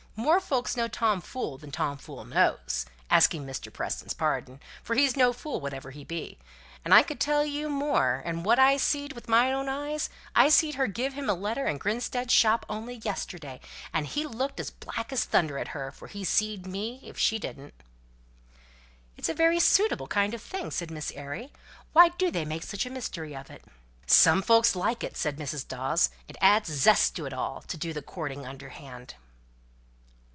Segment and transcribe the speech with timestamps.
[0.17, 3.73] 'More folks know Tom Fool, than Tom Fool knows,' asking Mr.
[3.73, 6.37] Preston's pardon; for he's no fool whatever he be.
[6.85, 10.11] And I could tell you more, and what I've seed with my own eyes.
[10.35, 13.61] I seed her give him a letter in Grinstead's shop, only yesterday,
[13.93, 17.39] and he looked as black as thunder at her, for he seed me if she
[17.39, 17.73] didn't."
[19.17, 21.51] "It's a very suitable kind of thing," said Miss Airy;
[21.93, 23.63] "why do they make such a mystery of it?"
[24.05, 25.65] "Some folks like it," said Mrs.
[25.67, 29.15] Dawes; "it adds zest to it all, to do their courting underhand."